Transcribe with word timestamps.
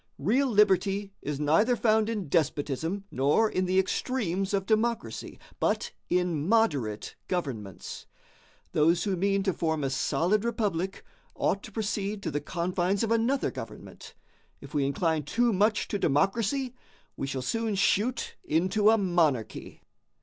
Real 0.17 0.47
liberty 0.47 1.13
is 1.21 1.39
neither 1.39 1.75
found 1.75 2.09
in 2.09 2.27
despotism 2.27 3.03
nor 3.11 3.47
in 3.47 3.65
the 3.65 3.77
extremes 3.77 4.51
of 4.51 4.65
democracy, 4.65 5.37
but 5.59 5.91
in 6.09 6.49
moderate 6.49 7.15
governments. 7.27 8.07
Those 8.71 9.03
who 9.03 9.15
mean 9.15 9.43
to 9.43 9.53
form 9.53 9.83
a 9.83 9.91
solid 9.91 10.43
republic 10.43 11.05
ought 11.35 11.61
to 11.61 11.71
proceed 11.71 12.23
to 12.23 12.31
the 12.31 12.41
confines 12.41 13.03
of 13.03 13.11
another 13.11 13.51
government. 13.51 14.15
If 14.59 14.73
we 14.73 14.85
incline 14.87 15.21
too 15.21 15.53
much 15.53 15.87
to 15.89 15.99
democracy, 15.99 16.73
we 17.15 17.27
shall 17.27 17.43
soon 17.43 17.75
shoot 17.75 18.37
into 18.43 18.89
a 18.89 18.97
monarchy." 18.97 19.83